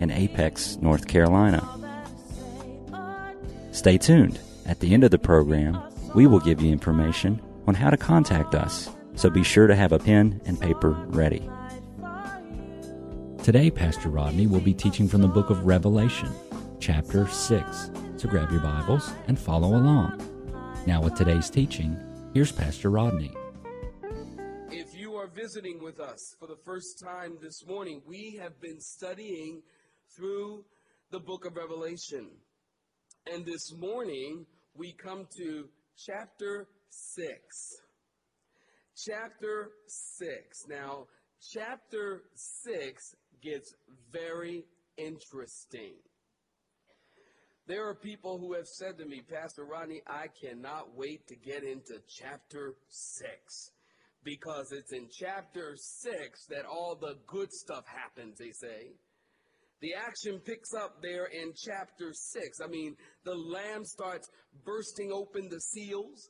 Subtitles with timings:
[0.00, 1.66] in Apex, North Carolina.
[3.70, 4.40] Stay tuned.
[4.66, 5.80] At the end of the program,
[6.14, 9.92] we will give you information on how to contact us, so be sure to have
[9.92, 11.48] a pen and paper ready.
[13.42, 16.28] Today, Pastor Rodney will be teaching from the book of Revelation,
[16.78, 17.90] chapter 6.
[18.16, 20.20] So grab your Bibles and follow along.
[20.86, 21.96] Now, with today's teaching,
[22.34, 23.32] here's Pastor Rodney.
[24.70, 28.80] If you are visiting with us for the first time this morning, we have been
[28.80, 29.62] studying
[30.16, 30.64] through
[31.10, 32.30] the book of Revelation.
[33.32, 35.68] And this morning, we come to
[36.06, 37.32] chapter 6.
[39.06, 40.66] Chapter 6.
[40.68, 41.06] Now,
[41.52, 43.74] chapter 6 gets
[44.12, 44.64] very
[44.96, 45.94] interesting.
[47.66, 51.62] There are people who have said to me, Pastor Rodney, I cannot wait to get
[51.62, 53.70] into chapter 6
[54.24, 58.92] because it's in chapter 6 that all the good stuff happens, they say.
[59.80, 62.58] The action picks up there in chapter 6.
[62.62, 64.28] I mean, the lamb starts
[64.64, 66.28] bursting open the seals.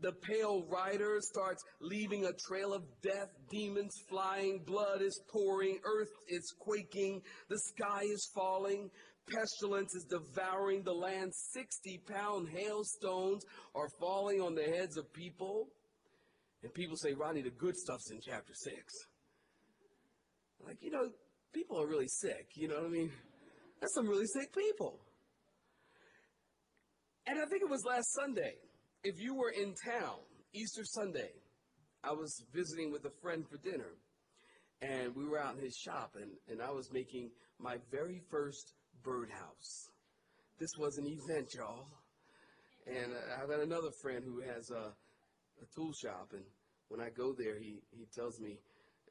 [0.00, 6.10] The pale rider starts leaving a trail of death, demons flying, blood is pouring, earth
[6.28, 8.90] is quaking, the sky is falling,
[9.28, 11.32] pestilence is devouring the land.
[11.34, 15.68] 60 pound hailstones are falling on the heads of people.
[16.62, 18.76] And people say, Ronnie, the good stuff's in chapter 6.
[20.64, 21.08] Like, you know,
[21.52, 22.46] people are really sick.
[22.54, 23.10] You know what I mean?
[23.80, 24.98] That's some really sick people.
[27.26, 28.54] And I think it was last Sunday.
[29.04, 30.18] If you were in town,
[30.54, 31.30] Easter Sunday,
[32.04, 33.94] I was visiting with a friend for dinner.
[34.82, 37.30] And we were out in his shop, and, and I was making
[37.60, 38.74] my very first
[39.04, 39.90] birdhouse.
[40.58, 41.86] This was an event, y'all.
[42.88, 44.90] And I've got another friend who has a,
[45.62, 46.42] a tool shop, and
[46.88, 48.58] when I go there, he, he tells me,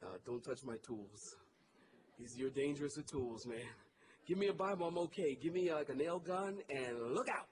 [0.03, 1.35] uh, don't touch my tools.
[2.17, 3.59] He's, you're dangerous tools, man.
[4.27, 5.35] Give me a Bible, I'm okay.
[5.41, 7.47] Give me uh, like a nail gun and look out.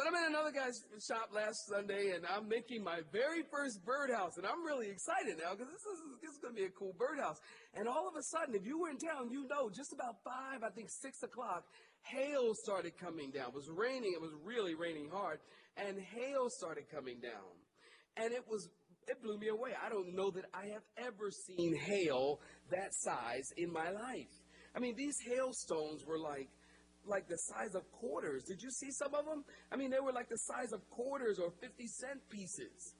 [0.00, 4.38] But I'm in another guy's shop last Sunday and I'm making my very first birdhouse.
[4.38, 6.94] And I'm really excited now because this is, this is going to be a cool
[6.96, 7.36] birdhouse.
[7.74, 10.64] And all of a sudden, if you were in town, you know, just about five,
[10.64, 11.68] I think six o'clock,
[12.00, 13.48] hail started coming down.
[13.48, 14.16] It was raining.
[14.16, 15.36] It was really raining hard.
[15.76, 17.52] And hail started coming down.
[18.16, 18.70] And it was
[19.10, 19.72] it blew me away.
[19.74, 24.32] I don't know that I have ever seen hail that size in my life.
[24.74, 26.48] I mean, these hailstones were like
[27.06, 28.44] like the size of quarters.
[28.44, 29.44] Did you see some of them?
[29.72, 32.94] I mean, they were like the size of quarters or 50 cent pieces.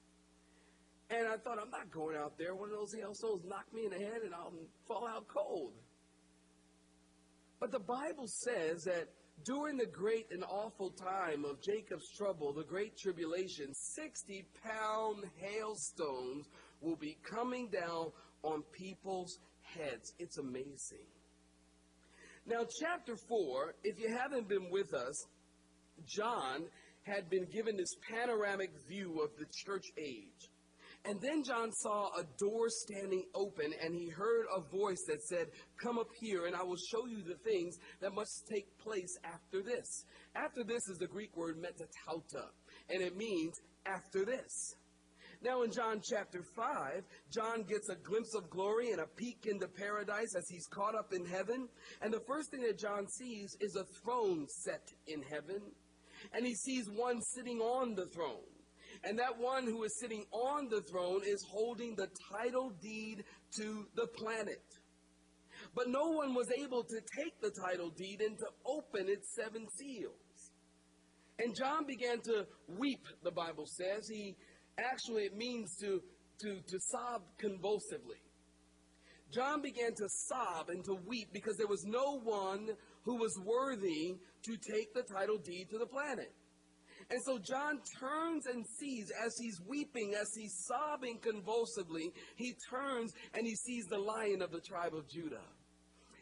[1.09, 2.55] And I thought, I'm not going out there.
[2.55, 4.53] One of those hailstones knock me in the head and I'll
[4.87, 5.73] fall out cold.
[7.59, 9.09] But the Bible says that
[9.43, 16.47] during the great and awful time of Jacob's trouble, the great tribulation, 60 pound hailstones
[16.79, 18.11] will be coming down
[18.43, 19.37] on people's
[19.77, 20.13] heads.
[20.19, 21.07] It's amazing.
[22.45, 25.15] Now, chapter 4, if you haven't been with us,
[26.07, 26.65] John
[27.03, 30.49] had been given this panoramic view of the church age.
[31.03, 35.47] And then John saw a door standing open, and he heard a voice that said,
[35.81, 39.63] Come up here, and I will show you the things that must take place after
[39.63, 40.05] this.
[40.35, 42.45] After this is the Greek word metatauta,
[42.89, 43.53] and it means
[43.87, 44.75] after this.
[45.43, 47.03] Now, in John chapter 5,
[47.33, 51.13] John gets a glimpse of glory and a peek into paradise as he's caught up
[51.13, 51.67] in heaven.
[52.01, 55.61] And the first thing that John sees is a throne set in heaven.
[56.33, 58.45] And he sees one sitting on the throne.
[59.03, 63.23] And that one who is sitting on the throne is holding the title deed
[63.57, 64.63] to the planet.
[65.73, 69.65] But no one was able to take the title deed and to open its seven
[69.79, 70.51] seals.
[71.39, 72.45] And John began to
[72.77, 74.07] weep, the Bible says.
[74.07, 74.35] He
[74.79, 76.01] actually, it means to,
[76.41, 78.21] to, to sob convulsively.
[79.33, 82.67] John began to sob and to weep because there was no one
[83.03, 86.33] who was worthy to take the title deed to the planet.
[87.09, 93.13] And so John turns and sees as he's weeping, as he's sobbing convulsively, he turns
[93.33, 95.47] and he sees the lion of the tribe of Judah.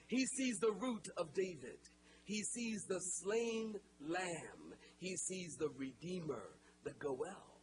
[0.08, 1.78] He sees the root of David.
[2.24, 4.74] He sees the slain lamb.
[4.98, 6.44] He sees the redeemer,
[6.84, 7.59] the Goel,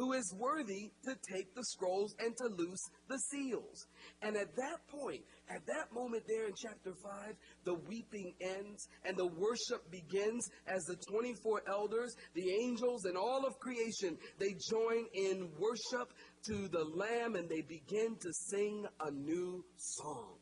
[0.00, 2.80] who is worthy to take the scrolls and to loose
[3.10, 3.86] the seals.
[4.22, 5.20] And at that point,
[5.50, 7.34] at that moment there in chapter 5,
[7.66, 13.44] the weeping ends and the worship begins as the 24 elders, the angels, and all
[13.46, 16.14] of creation, they join in worship
[16.46, 20.38] to the Lamb and they begin to sing a new song.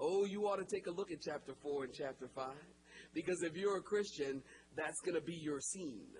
[0.00, 2.52] Oh, you ought to take a look at chapter 4 and chapter 5.
[3.14, 4.42] Because if you're a Christian,
[4.76, 6.10] that's going to be your scene.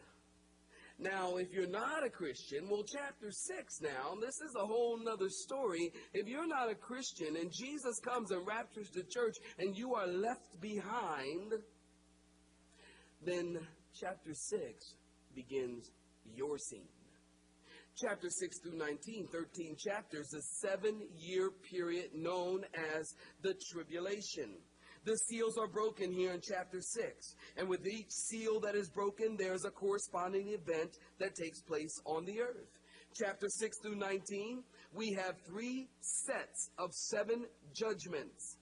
[0.99, 5.29] Now, if you're not a Christian, well, chapter 6 now, this is a whole nother
[5.29, 5.93] story.
[6.12, 10.06] If you're not a Christian and Jesus comes and raptures the church and you are
[10.06, 11.52] left behind,
[13.25, 13.58] then
[14.00, 14.94] chapter 6
[15.35, 15.91] begins
[16.25, 16.88] your scene.
[17.96, 22.64] Chapter 6 through 19, 13 chapters, a seven year period known
[22.96, 24.55] as the tribulation.
[25.05, 27.37] The seals are broken here in chapter 6.
[27.59, 32.25] And with each seal that is broken, there's a corresponding event that takes place on
[32.25, 32.71] the earth.
[33.15, 34.65] Chapter 6 through 19,
[34.95, 38.56] we have three sets of seven judgments.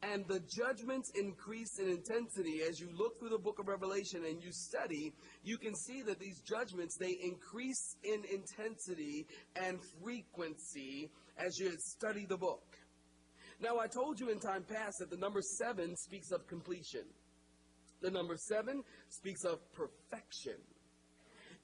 [0.00, 4.40] And the judgments increase in intensity as you look through the book of Revelation and
[4.40, 5.12] you study,
[5.42, 12.24] you can see that these judgments they increase in intensity and frequency as you study
[12.28, 12.77] the book.
[13.60, 17.04] Now, I told you in time past that the number seven speaks of completion.
[18.00, 20.54] The number seven speaks of perfection.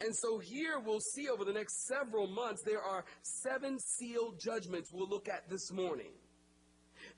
[0.01, 4.91] And so here we'll see over the next several months, there are seven sealed judgments
[4.93, 6.11] we'll look at this morning.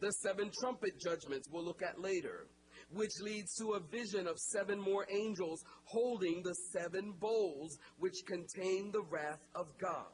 [0.00, 2.48] The seven trumpet judgments we'll look at later,
[2.92, 8.90] which leads to a vision of seven more angels holding the seven bowls which contain
[8.92, 10.12] the wrath of God.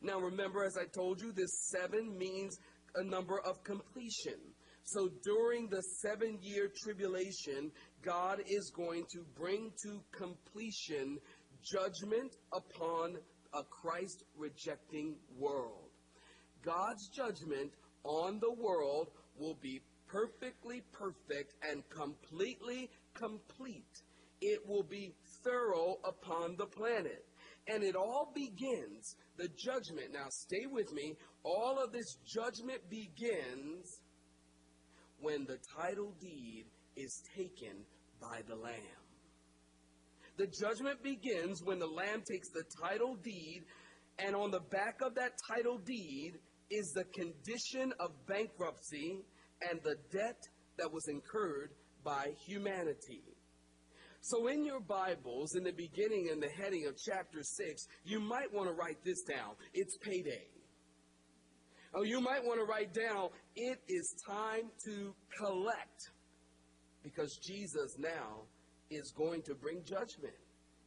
[0.00, 2.56] Now remember, as I told you, this seven means
[2.94, 4.38] a number of completion.
[4.84, 7.70] So during the seven year tribulation,
[8.02, 11.18] God is going to bring to completion
[11.62, 13.16] judgment upon
[13.52, 15.90] a Christ rejecting world.
[16.64, 17.72] God's judgment
[18.04, 24.02] on the world will be perfectly perfect and completely complete.
[24.40, 25.14] It will be
[25.44, 27.24] thorough upon the planet.
[27.66, 30.12] And it all begins, the judgment.
[30.14, 31.16] Now, stay with me.
[31.44, 34.00] All of this judgment begins
[35.20, 37.84] when the title deed is taken
[38.20, 38.74] by the Lamb.
[40.36, 43.64] The judgment begins when the Lamb takes the title deed,
[44.18, 46.34] and on the back of that title deed
[46.70, 49.24] is the condition of bankruptcy
[49.68, 50.40] and the debt
[50.76, 51.70] that was incurred
[52.04, 53.22] by humanity.
[54.20, 58.52] So, in your Bibles, in the beginning and the heading of chapter 6, you might
[58.52, 59.54] want to write this down.
[59.74, 60.46] It's payday.
[61.94, 66.10] Oh, you might want to write down, it is time to collect.
[67.02, 68.42] Because Jesus now
[68.90, 70.34] is going to bring judgment.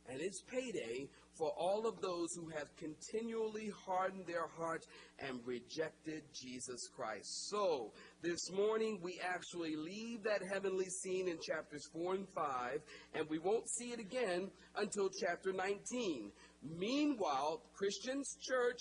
[0.07, 1.07] And it's payday
[1.37, 4.87] for all of those who have continually hardened their hearts
[5.19, 7.49] and rejected Jesus Christ.
[7.49, 12.81] So, this morning we actually leave that heavenly scene in chapters 4 and 5,
[13.15, 16.31] and we won't see it again until chapter 19.
[16.63, 18.79] Meanwhile, Christians, church,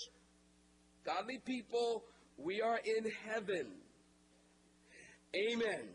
[1.05, 2.03] godly people,
[2.37, 3.67] we are in heaven.
[5.35, 5.89] Amen.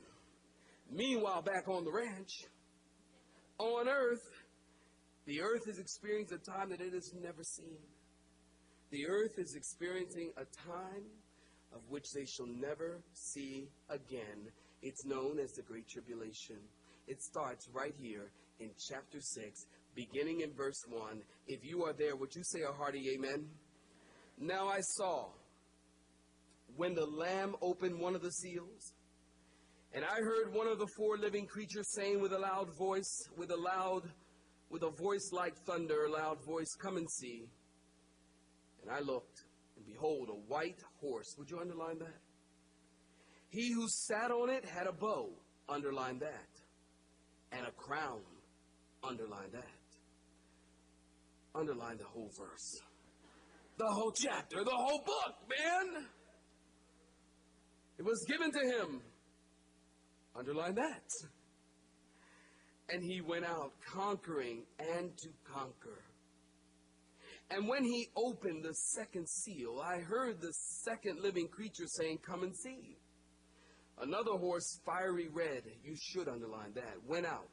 [0.90, 2.30] Meanwhile, back on the ranch,
[3.58, 4.22] on earth,
[5.26, 7.78] the earth is experiencing a time that it has never seen.
[8.90, 11.04] The earth is experiencing a time
[11.74, 14.48] of which they shall never see again.
[14.82, 16.56] It's known as the Great Tribulation.
[17.08, 21.22] It starts right here in chapter 6, beginning in verse 1.
[21.48, 23.46] If you are there, would you say a hearty amen?
[24.38, 25.28] Now I saw
[26.76, 28.92] when the Lamb opened one of the seals,
[29.94, 33.50] and I heard one of the four living creatures saying with a loud voice, with
[33.50, 34.02] a loud
[34.68, 37.48] with a voice like thunder, a loud voice, Come and see.
[38.82, 39.44] And I looked,
[39.76, 41.34] and behold, a white horse.
[41.38, 42.20] Would you underline that?
[43.48, 45.30] He who sat on it had a bow.
[45.68, 46.50] Underline that.
[47.52, 48.20] And a crown.
[49.02, 49.64] Underline that.
[51.54, 52.80] Underline the whole verse.
[53.78, 56.06] The whole chapter, the whole book, man.
[57.98, 59.02] It was given to him.
[60.34, 61.10] Underline that.
[62.88, 66.04] And he went out conquering and to conquer.
[67.50, 72.42] And when he opened the second seal, I heard the second living creature saying, Come
[72.42, 72.98] and see.
[73.98, 77.48] Another horse, fiery red, you should underline that, went out.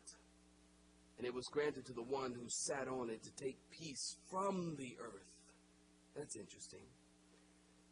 [1.17, 4.75] And it was granted to the one who sat on it to take peace from
[4.77, 5.32] the earth.
[6.15, 6.85] That's interesting.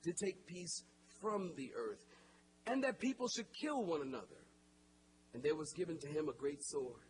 [0.03, 0.83] To take peace
[1.21, 2.03] from the earth.
[2.67, 4.45] And that people should kill one another.
[5.33, 7.01] And there was given to him a great sword.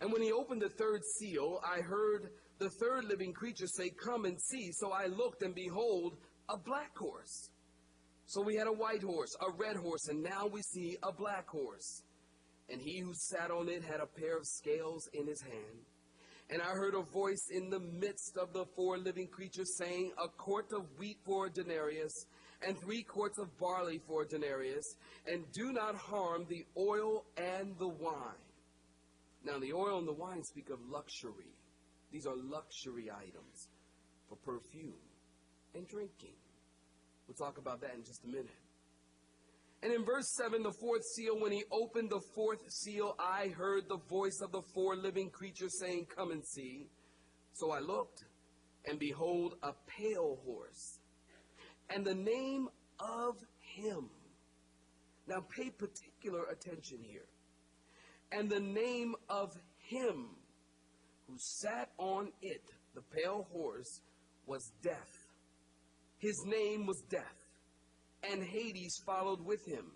[0.00, 4.24] And when he opened the third seal, I heard the third living creature say, Come
[4.24, 4.70] and see.
[4.72, 6.16] So I looked, and behold,
[6.48, 7.50] a black horse.
[8.26, 11.48] So we had a white horse, a red horse, and now we see a black
[11.48, 12.02] horse.
[12.68, 15.86] And he who sat on it had a pair of scales in his hand.
[16.50, 20.28] And I heard a voice in the midst of the four living creatures saying, A
[20.28, 22.26] quart of wheat for a denarius,
[22.66, 24.96] and three quarts of barley for a denarius,
[25.26, 28.44] and do not harm the oil and the wine.
[29.44, 31.56] Now, the oil and the wine speak of luxury.
[32.12, 33.68] These are luxury items
[34.28, 34.92] for perfume
[35.74, 36.36] and drinking.
[37.26, 38.50] We'll talk about that in just a minute.
[39.82, 43.88] And in verse 7, the fourth seal, when he opened the fourth seal, I heard
[43.88, 46.86] the voice of the four living creatures saying, Come and see.
[47.54, 48.24] So I looked,
[48.86, 51.00] and behold, a pale horse.
[51.90, 52.68] And the name
[53.00, 54.08] of him.
[55.26, 57.26] Now pay particular attention here.
[58.30, 60.36] And the name of him
[61.26, 62.62] who sat on it,
[62.94, 64.00] the pale horse,
[64.46, 65.26] was Death.
[66.18, 67.41] His name was Death
[68.30, 69.92] and Hades followed with him.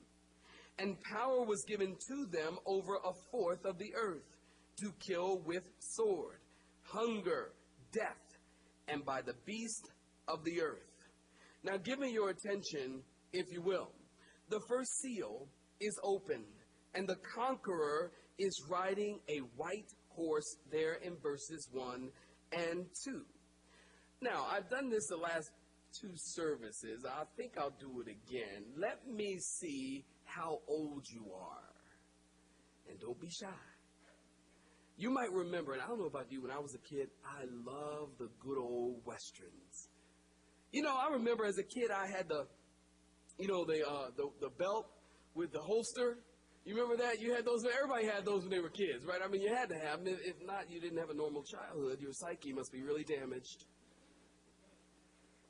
[0.78, 4.25] And power was given to them over a fourth of the earth
[4.80, 6.38] to kill with sword,
[6.83, 7.52] hunger,
[7.92, 8.38] death,
[8.88, 9.90] and by the beast
[10.28, 10.83] of the earth.
[11.64, 13.02] Now, give me your attention,
[13.33, 13.90] if you will.
[14.50, 15.49] The first seal
[15.80, 16.45] is open,
[16.95, 22.09] and the conqueror is riding a white horse there in verses 1
[22.52, 23.23] and 2.
[24.21, 25.50] Now, I've done this the last
[26.00, 27.05] two services.
[27.05, 28.65] I think I'll do it again.
[28.76, 31.75] Let me see how old you are.
[32.88, 33.47] And don't be shy.
[34.99, 37.45] You might remember, and I don't know about you, when I was a kid, I
[37.45, 39.88] loved the good old westerns.
[40.73, 42.47] You know, I remember as a kid, I had the,
[43.38, 44.87] you know, the uh, the, the belt
[45.35, 46.19] with the holster.
[46.65, 47.21] You remember that?
[47.21, 47.65] You had those.
[47.65, 49.21] Everybody had those when they were kids, right?
[49.23, 50.17] I mean, you had to have them.
[50.25, 52.00] If not, you didn't have a normal childhood.
[52.00, 53.65] Your psyche must be really damaged.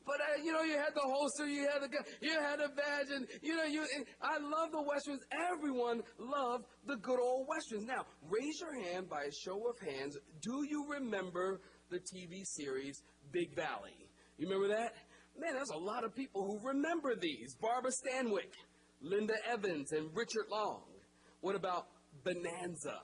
[0.07, 2.69] But uh, you know, you had the holster, you had the gun, you had a
[2.69, 3.85] badge, and you know, you.
[4.23, 5.23] I love the westerns.
[5.53, 7.85] Everyone loved the good old westerns.
[7.87, 10.17] Now, raise your hand by a show of hands.
[10.43, 11.61] Do you remember
[11.91, 14.07] the TV series Big Valley?
[14.39, 14.95] You remember that?
[15.39, 17.57] Man, there's a lot of people who remember these.
[17.61, 18.55] Barbara Stanwyck,
[19.03, 20.83] Linda Evans, and Richard Long.
[21.41, 21.89] What about
[22.25, 23.01] Bonanza?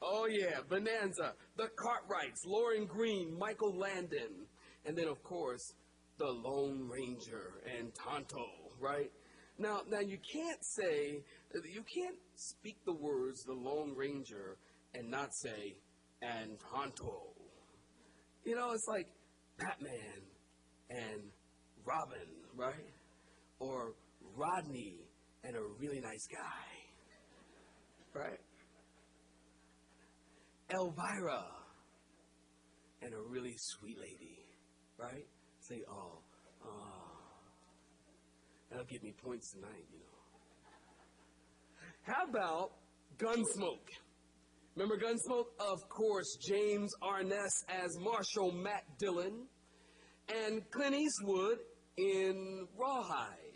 [0.00, 1.34] Oh yeah, Bonanza.
[1.56, 4.46] The Cartwrights, Lorne Greene, Michael Landon,
[4.86, 5.74] and then of course
[6.18, 8.44] the Lone Ranger and Tonto,
[8.80, 9.10] right?
[9.58, 11.22] Now, now you can't say,
[11.54, 14.58] you can't speak the words the Lone Ranger
[14.94, 15.76] and not say
[16.22, 17.22] and Tonto.
[18.44, 19.06] You know, it's like
[19.58, 20.22] Batman
[20.90, 21.22] and
[21.84, 22.74] Robin, right?
[23.58, 23.94] Or
[24.36, 24.96] Rodney
[25.44, 28.40] and a really nice guy, right?
[30.72, 31.44] Elvira
[33.02, 34.38] and a really sweet lady,
[34.98, 35.26] right?
[35.68, 36.22] Say, oh,
[36.64, 36.70] oh.
[38.70, 40.04] That'll give me points tonight, you know.
[42.04, 42.70] How about
[43.18, 43.90] Gunsmoke?
[44.76, 45.48] Remember Gunsmoke?
[45.60, 49.46] Of course, James Arness as Marshal Matt Dillon
[50.46, 51.58] and Clint Eastwood
[51.98, 53.48] in Rawhide.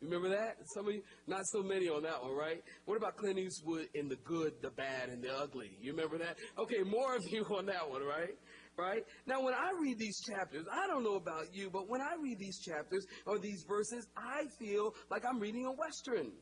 [0.00, 0.56] You remember that?
[0.74, 2.62] Some of you, not so many on that one, right?
[2.84, 5.70] What about Clint Eastwood in The Good, the Bad, and the Ugly?
[5.80, 6.36] You remember that?
[6.58, 8.34] Okay, more of you on that one, right?
[8.78, 9.02] Right?
[9.26, 12.38] Now, when I read these chapters, I don't know about you, but when I read
[12.38, 16.32] these chapters or these verses, I feel like I'm reading a Western.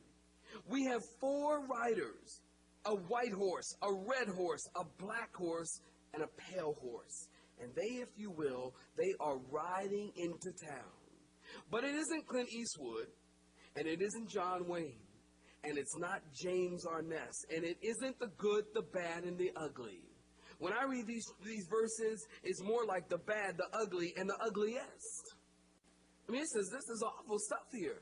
[0.69, 2.41] We have four riders
[2.85, 5.81] a white horse, a red horse, a black horse,
[6.13, 7.27] and a pale horse.
[7.59, 10.93] And they, if you will, they are riding into town.
[11.69, 13.07] But it isn't Clint Eastwood,
[13.75, 15.01] and it isn't John Wayne,
[15.63, 20.01] and it's not James Arness, and it isn't the good, the bad, and the ugly.
[20.59, 24.37] When I read these, these verses, it's more like the bad, the ugly, and the
[24.43, 25.35] ugliest.
[26.27, 28.01] I mean, it says this is awful stuff here.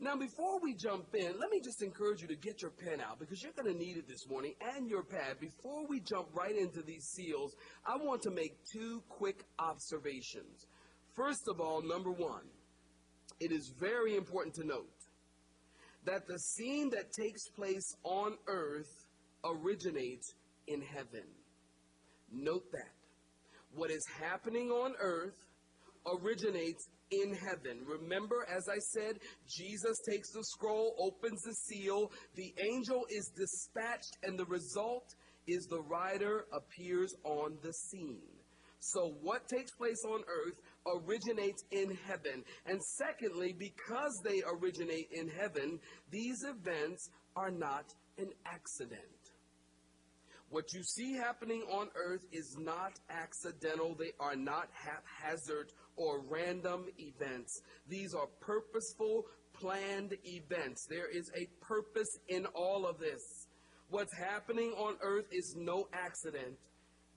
[0.00, 3.18] Now, before we jump in, let me just encourage you to get your pen out
[3.18, 5.38] because you're going to need it this morning and your pad.
[5.40, 7.54] Before we jump right into these seals,
[7.86, 10.66] I want to make two quick observations.
[11.14, 12.42] First of all, number one,
[13.40, 14.90] it is very important to note
[16.04, 19.06] that the scene that takes place on earth
[19.44, 20.34] originates
[20.66, 21.24] in heaven.
[22.34, 22.92] Note that.
[23.74, 25.34] What is happening on earth
[26.06, 27.84] originates in heaven.
[27.86, 34.16] Remember, as I said, Jesus takes the scroll, opens the seal, the angel is dispatched,
[34.22, 35.06] and the result
[35.46, 38.22] is the rider appears on the scene.
[38.80, 42.44] So, what takes place on earth originates in heaven.
[42.66, 45.78] And secondly, because they originate in heaven,
[46.10, 47.84] these events are not
[48.18, 49.00] an accident.
[50.50, 53.96] What you see happening on earth is not accidental.
[53.98, 57.60] They are not haphazard or random events.
[57.88, 60.86] These are purposeful, planned events.
[60.88, 63.48] There is a purpose in all of this.
[63.88, 66.56] What's happening on earth is no accident.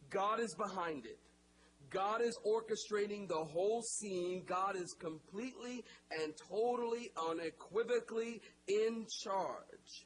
[0.09, 1.19] God is behind it.
[1.89, 4.43] God is orchestrating the whole scene.
[4.45, 10.05] God is completely and totally, unequivocally in charge.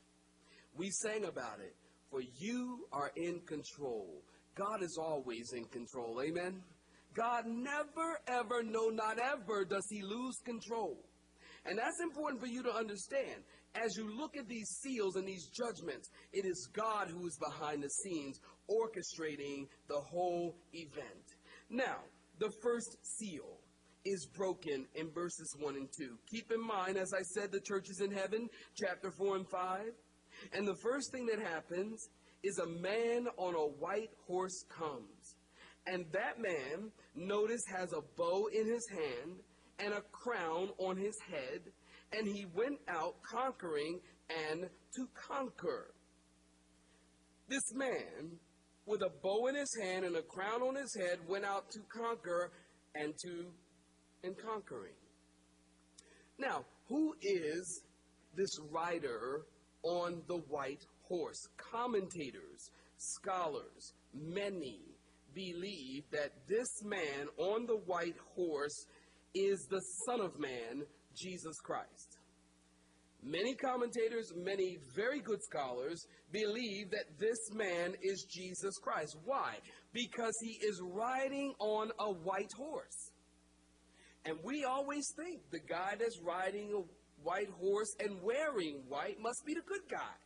[0.75, 1.75] We sang about it.
[2.11, 4.21] For you are in control.
[4.55, 6.21] God is always in control.
[6.21, 6.61] Amen.
[7.15, 10.97] God never, ever, no, not ever does he lose control.
[11.65, 13.43] And that's important for you to understand.
[13.75, 17.83] As you look at these seals and these judgments, it is God who is behind
[17.83, 18.39] the scenes
[18.69, 21.25] orchestrating the whole event.
[21.69, 21.99] Now,
[22.39, 23.59] the first seal
[24.03, 26.17] is broken in verses 1 and 2.
[26.31, 29.79] Keep in mind, as I said, the church is in heaven, chapter 4 and 5.
[30.53, 32.09] And the first thing that happens
[32.43, 35.35] is a man on a white horse comes.
[35.87, 39.39] And that man, notice, has a bow in his hand
[39.79, 41.61] and a crown on his head.
[42.13, 45.93] And he went out conquering and to conquer.
[47.47, 48.39] This man
[48.85, 51.79] with a bow in his hand and a crown on his head, went out to
[51.93, 52.51] conquer
[52.95, 53.45] and to
[54.23, 54.93] and conquering.
[56.37, 57.83] Now, who is
[58.35, 59.45] this rider
[59.83, 61.47] on the white horse?
[61.57, 64.79] Commentators, scholars, many
[65.33, 68.85] believe that this man on the white horse
[69.33, 70.83] is the Son of Man,
[71.15, 72.17] Jesus Christ.
[73.23, 79.15] Many commentators, many very good scholars believe that this man is Jesus Christ.
[79.25, 79.57] Why?
[79.93, 83.11] Because he is riding on a white horse.
[84.25, 86.81] And we always think the guy that's riding a
[87.23, 90.17] white horse and wearing white must be the good guy.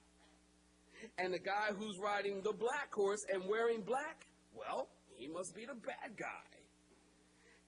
[1.17, 4.87] And the guy who's riding the black horse and wearing black, well,
[5.17, 6.55] he must be the bad guy.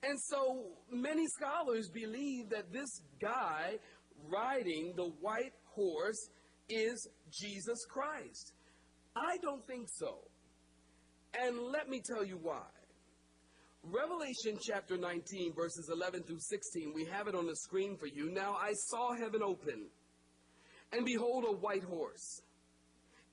[0.04, 3.78] And so many scholars believe that this guy
[4.30, 6.30] riding the white horse
[6.70, 8.54] is Jesus Christ.
[9.16, 10.20] I don't think so.
[11.40, 12.66] And let me tell you why.
[13.84, 18.32] Revelation chapter 19, verses 11 through 16, we have it on the screen for you.
[18.32, 19.88] Now I saw heaven open,
[20.92, 22.42] and behold, a white horse.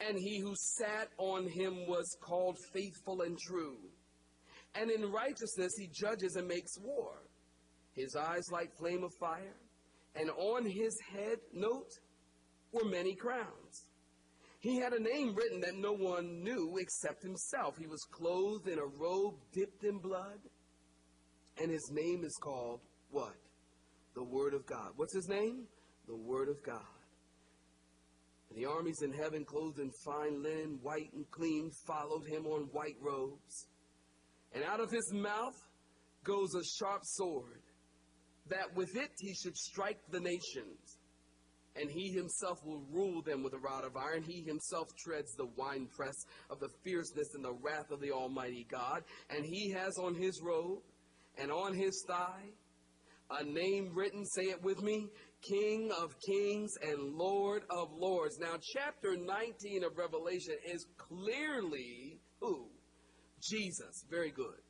[0.01, 3.79] And he who sat on him was called faithful and true.
[4.75, 7.13] And in righteousness he judges and makes war.
[7.95, 9.55] His eyes like flame of fire
[10.17, 11.91] and on his head, note,
[12.73, 13.91] were many crowns.
[14.65, 17.77] He had a name written that no one knew except himself.
[17.77, 20.39] He was clothed in a robe dipped in blood,
[21.61, 23.35] and his name is called what?
[24.15, 24.93] The Word of God.
[24.97, 25.67] What's his name?
[26.07, 26.81] The Word of God.
[28.49, 32.63] And the armies in heaven, clothed in fine linen, white and clean, followed him on
[32.73, 33.67] white robes.
[34.55, 35.61] And out of his mouth
[36.25, 37.61] goes a sharp sword
[38.49, 40.97] that with it he should strike the nations,
[41.77, 44.23] and he himself will rule them with a rod of iron.
[44.23, 46.17] He himself treads the winepress
[46.51, 50.41] of the fierceness and the wrath of the Almighty God, and he has on his
[50.43, 50.83] robe
[51.39, 52.53] and on his thigh
[53.31, 55.09] a name written, say it with me,
[55.49, 58.39] King of Kings and Lord of Lords.
[58.39, 62.69] Now, chapter 19 of Revelation is clearly who?
[63.43, 64.05] Jesus.
[64.11, 64.61] Very good.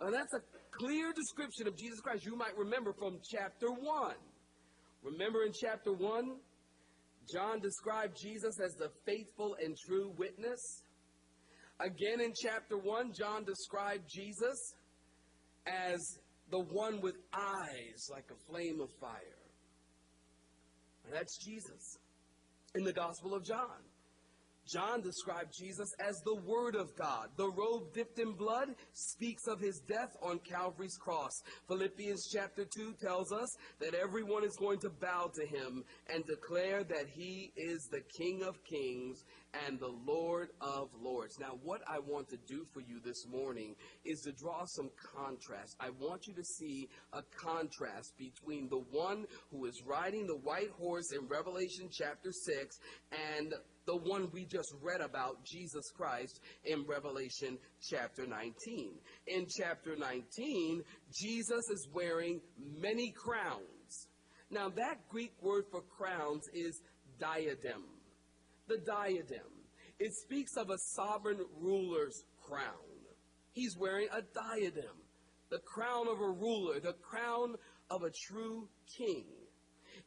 [0.00, 0.40] And that's a
[0.78, 4.14] clear description of Jesus Christ you might remember from chapter 1.
[5.04, 6.36] Remember in chapter 1,
[7.32, 10.82] John described Jesus as the faithful and true witness.
[11.78, 14.74] Again in chapter 1, John described Jesus
[15.66, 16.00] as
[16.50, 19.42] the one with eyes like a flame of fire.
[21.04, 21.98] And that's Jesus
[22.74, 23.93] in the Gospel of John.
[24.66, 27.28] John described Jesus as the Word of God.
[27.36, 31.32] The robe dipped in blood speaks of his death on Calvary's cross.
[31.68, 36.84] Philippians chapter 2 tells us that everyone is going to bow to him and declare
[36.84, 39.24] that he is the King of kings
[39.66, 41.38] and the Lord of lords.
[41.38, 43.74] Now, what I want to do for you this morning
[44.04, 45.76] is to draw some contrast.
[45.80, 50.70] I want you to see a contrast between the one who is riding the white
[50.78, 52.78] horse in Revelation chapter 6
[53.36, 53.54] and
[53.86, 58.92] the one we just read about, Jesus Christ, in Revelation chapter 19.
[59.28, 62.40] In chapter 19, Jesus is wearing
[62.78, 64.08] many crowns.
[64.50, 66.80] Now, that Greek word for crowns is
[67.18, 67.84] diadem.
[68.68, 69.50] The diadem.
[69.98, 72.94] It speaks of a sovereign ruler's crown.
[73.52, 74.96] He's wearing a diadem,
[75.50, 77.54] the crown of a ruler, the crown
[77.90, 78.68] of a true
[78.98, 79.24] king.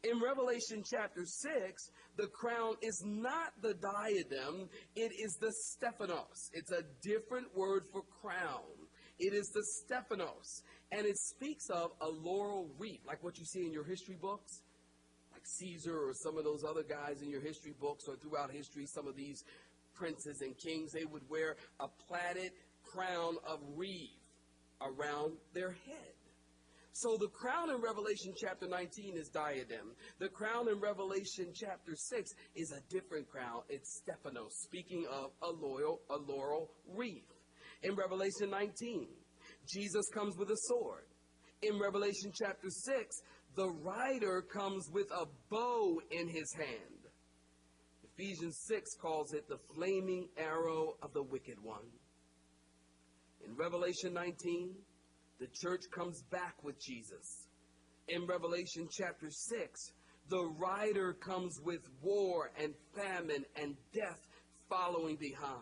[0.04, 6.50] In Revelation chapter 6, the crown is not the diadem, it is the Stephanos.
[6.54, 8.62] It's a different word for crown.
[9.20, 10.62] It is the Stephanos.
[10.92, 14.62] And it speaks of a laurel wreath, like what you see in your history books,
[15.34, 18.86] like Caesar or some of those other guys in your history books or throughout history,
[18.86, 19.44] some of these
[19.96, 22.52] princes and kings, they would wear a plaited
[22.84, 24.12] crown of wreath
[24.80, 26.17] around their head.
[26.98, 29.94] So the crown in Revelation chapter 19 is diadem.
[30.18, 33.62] The crown in Revelation chapter 6 is a different crown.
[33.70, 37.32] It's Stephanos, speaking of a loyal, a laurel wreath.
[37.84, 39.10] In Revelation 19,
[39.72, 41.06] Jesus comes with a sword.
[41.62, 43.22] In Revelation chapter 6,
[43.56, 47.12] the rider comes with a bow in his hand.
[48.12, 51.86] Ephesians 6 calls it the flaming arrow of the wicked one.
[53.46, 54.74] In Revelation 19,
[55.40, 57.48] the church comes back with Jesus.
[58.08, 59.92] In Revelation chapter 6,
[60.30, 64.20] the rider comes with war and famine and death
[64.70, 65.62] following behind.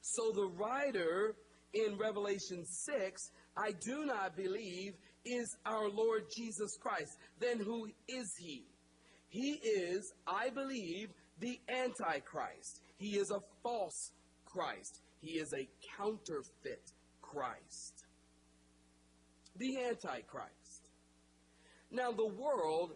[0.00, 1.34] So the rider
[1.74, 4.94] in Revelation 6, I do not believe,
[5.24, 7.16] is our Lord Jesus Christ.
[7.38, 8.64] Then who is he?
[9.28, 11.08] He is, I believe,
[11.40, 12.80] the Antichrist.
[12.96, 14.12] He is a false
[14.44, 15.00] Christ.
[15.20, 16.82] He is a counterfeit
[17.20, 18.04] Christ.
[19.56, 20.88] The Antichrist.
[21.90, 22.92] Now, the world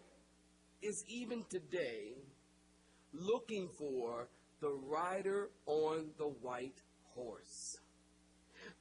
[0.81, 2.15] is even today
[3.13, 4.27] looking for
[4.59, 6.81] the rider on the white
[7.13, 7.77] horse.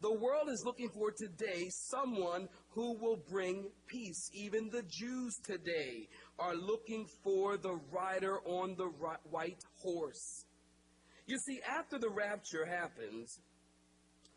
[0.01, 4.31] The world is looking for today someone who will bring peace.
[4.33, 6.09] Even the Jews today
[6.39, 8.91] are looking for the rider on the
[9.31, 10.45] white horse.
[11.27, 13.41] You see, after the rapture happens,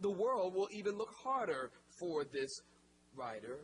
[0.02, 2.62] the world will even look harder for this
[3.20, 3.60] rider.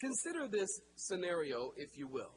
[0.00, 2.34] Consider this scenario, if you will.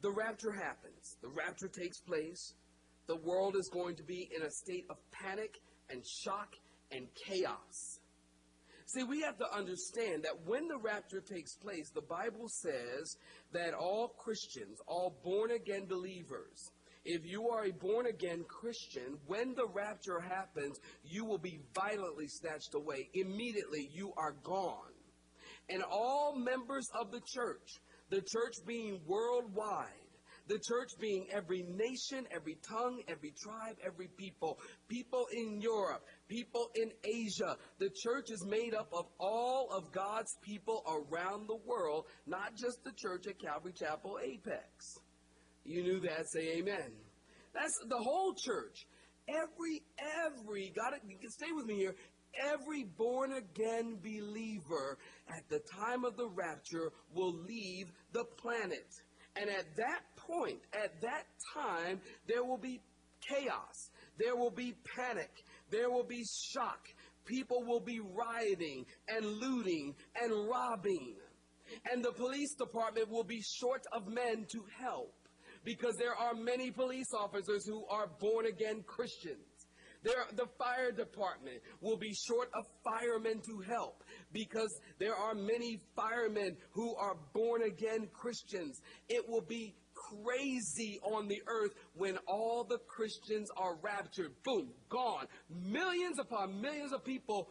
[0.00, 2.54] The rapture happens, the rapture takes place,
[3.06, 5.54] the world is going to be in a state of panic
[5.90, 6.54] and shock
[6.92, 7.98] and chaos.
[8.86, 13.16] See, we have to understand that when the rapture takes place, the Bible says
[13.52, 16.70] that all Christians, all born again believers,
[17.08, 22.26] if you are a born again Christian, when the rapture happens, you will be violently
[22.28, 23.08] snatched away.
[23.14, 24.92] Immediately, you are gone.
[25.70, 27.66] And all members of the church,
[28.10, 29.88] the church being worldwide,
[30.48, 36.68] the church being every nation, every tongue, every tribe, every people, people in Europe, people
[36.74, 37.56] in Asia.
[37.78, 42.84] The church is made up of all of God's people around the world, not just
[42.84, 44.98] the church at Calvary Chapel Apex.
[45.68, 46.92] You knew that, say amen.
[47.52, 48.86] That's the whole church.
[49.28, 49.82] Every,
[50.24, 51.94] every, got it, stay with me here.
[52.42, 54.96] Every born again believer
[55.28, 58.88] at the time of the rapture will leave the planet.
[59.36, 62.80] And at that point, at that time, there will be
[63.28, 63.90] chaos.
[64.18, 65.30] There will be panic.
[65.70, 66.80] There will be shock.
[67.26, 71.16] People will be rioting and looting and robbing.
[71.92, 75.12] And the police department will be short of men to help
[75.68, 79.44] because there are many police officers who are born again Christians.
[80.02, 84.02] There, the fire department will be short of firemen to help
[84.32, 88.80] because there are many firemen who are born again Christians.
[89.10, 94.32] It will be crazy on the earth when all the Christians are raptured.
[94.44, 95.26] Boom, gone.
[95.50, 97.50] Millions upon millions of people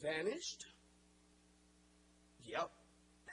[0.00, 0.64] vanished.
[2.44, 2.70] Yep,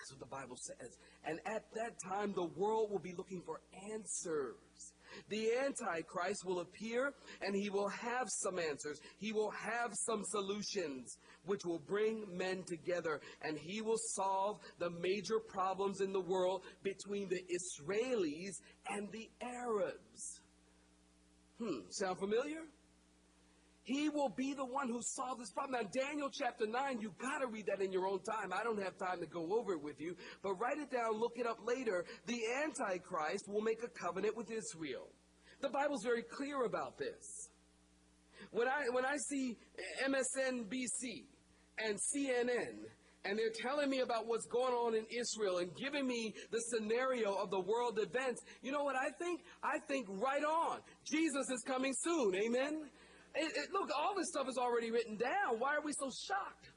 [0.10, 0.98] that's what the Bible says.
[1.26, 3.60] And at that time, the world will be looking for
[3.94, 4.94] answers.
[5.30, 9.00] The Antichrist will appear and he will have some answers.
[9.18, 14.92] He will have some solutions which will bring men together and he will solve the
[14.92, 18.54] major problems in the world between the Israelis
[18.90, 20.42] and the Arabs.
[21.60, 22.62] Hmm, sound familiar?
[23.90, 25.82] He will be the one who solved this problem.
[25.82, 28.54] Now, Daniel chapter 9, you got to read that in your own time.
[28.54, 31.34] I don't have time to go over it with you, but write it down, look
[31.38, 32.06] it up later.
[32.28, 35.10] The Antichrist will make a covenant with Israel.
[35.62, 37.50] The Bible's very clear about this.
[38.52, 39.58] When I, when I see
[40.06, 41.26] MSNBC
[41.80, 42.86] and CNN,
[43.26, 47.34] and they're telling me about what's going on in Israel and giving me the scenario
[47.34, 49.42] of the world events, you know what I think?
[49.64, 50.80] I think right on.
[51.12, 52.36] Jesus is coming soon.
[52.36, 52.90] Amen?
[53.36, 55.60] It, it, look, all this stuff is already written down.
[55.60, 56.70] Why are we so shocked?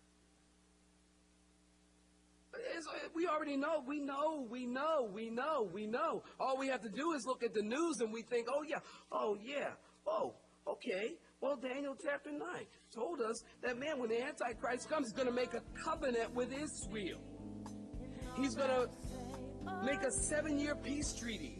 [2.77, 3.83] It's, uh, we already know.
[3.87, 4.47] We know.
[4.51, 5.09] We know.
[5.13, 5.69] We know.
[5.73, 6.23] We know.
[6.39, 8.79] All we have to do is look at the news and we think, oh, yeah.
[9.11, 9.71] Oh, yeah.
[10.07, 10.35] Oh,
[10.69, 11.15] okay.
[11.41, 12.41] Well, Daniel chapter 9
[12.95, 16.53] told us that, man, when the Antichrist comes, he's going to make a covenant with
[16.53, 17.21] Israel.
[18.37, 18.89] He's going to
[19.85, 21.59] make a seven year peace treaty.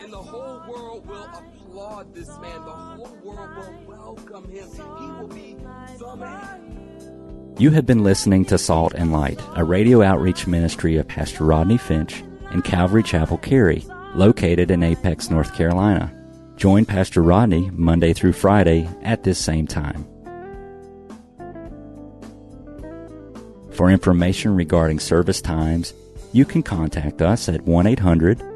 [0.00, 2.64] And the whole world will applaud this man.
[2.64, 4.68] The whole world will welcome him.
[4.70, 5.56] He will be
[5.98, 7.56] the man.
[7.58, 11.78] You have been listening to Salt and Light, a radio outreach ministry of Pastor Rodney
[11.78, 16.12] Finch in Calvary Chapel, Cary, located in Apex, North Carolina.
[16.56, 20.06] Join Pastor Rodney Monday through Friday at this same time.
[23.72, 25.92] For information regarding service times,
[26.32, 28.55] you can contact us at 1 800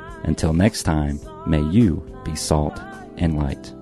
[0.23, 2.79] Until next time, may you be salt
[3.17, 3.73] and light.